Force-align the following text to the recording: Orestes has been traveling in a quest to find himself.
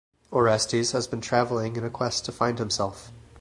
Orestes 0.33 0.93
has 0.93 1.05
been 1.05 1.21
traveling 1.21 1.75
in 1.75 1.83
a 1.83 1.89
quest 1.91 2.25
to 2.25 2.31
find 2.31 2.57
himself. 2.57 3.11